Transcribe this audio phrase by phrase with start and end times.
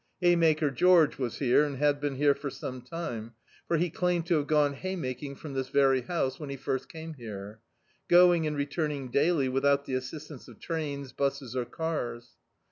[0.21, 3.35] "Haymaker" George was here, and had been here for some time;
[3.67, 7.13] for he claimed to have gone haymaking frwn this very house, when he first came
[7.13, 7.59] here;
[8.07, 12.31] going and returning daily without the assistance of trains, busses or cars.